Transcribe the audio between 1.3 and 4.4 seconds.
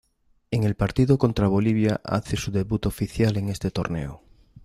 Bolivia hace su debut oficial en este torneo.